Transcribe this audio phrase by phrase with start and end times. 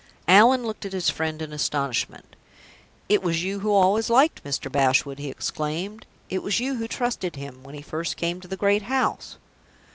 [0.27, 2.35] Allan looked at his friend in astonishment.
[3.07, 4.71] "It was you who always liked Mr.
[4.71, 6.07] Bashwood!" he exclaimed.
[6.27, 9.37] "It was you who trusted him, when he first came to the great house!"